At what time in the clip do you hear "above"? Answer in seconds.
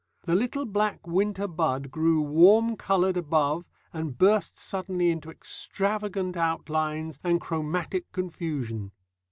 3.17-3.65